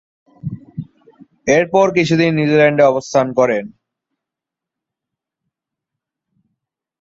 এরপর, 1.47 1.85
কিছুদিন 1.97 2.31
নিউজিল্যান্ডে 2.35 2.83
অবস্থান 2.83 3.27
করেন। 3.39 3.65